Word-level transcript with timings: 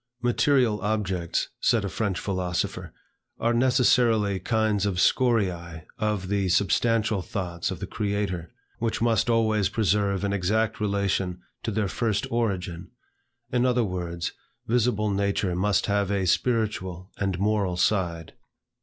"Material 0.23 0.81
objects," 0.81 1.49
said 1.59 1.85
a 1.85 1.87
French 1.87 2.17
philosopher, 2.19 2.91
"are 3.39 3.53
necessarily 3.53 4.39
kinds 4.39 4.87
of 4.87 4.95
scoriae 4.99 5.85
of 5.99 6.27
the 6.27 6.49
substantial 6.49 7.21
thoughts 7.21 7.69
of 7.69 7.79
the 7.79 7.85
Creator, 7.85 8.51
which 8.79 8.99
must 8.99 9.29
always 9.29 9.69
preserve 9.69 10.23
an 10.23 10.33
exact 10.33 10.79
relation 10.79 11.39
to 11.61 11.69
their 11.69 11.87
first 11.87 12.25
origin; 12.31 12.89
in 13.51 13.63
other 13.63 13.83
words, 13.83 14.31
visible 14.65 15.11
nature 15.11 15.55
must 15.55 15.85
have 15.85 16.09
a 16.09 16.25
spiritual 16.25 17.11
and 17.19 17.37
moral 17.37 17.77
side." 17.77 18.33